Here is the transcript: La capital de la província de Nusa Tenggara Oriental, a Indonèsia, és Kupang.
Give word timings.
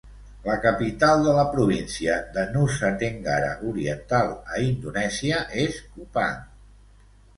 La 0.43 0.53
capital 0.61 1.25
de 1.25 1.33
la 1.39 1.43
província 1.55 2.15
de 2.37 2.45
Nusa 2.55 2.91
Tenggara 3.03 3.51
Oriental, 3.73 4.33
a 4.57 4.65
Indonèsia, 4.73 5.45
és 5.69 5.79
Kupang. 5.95 6.45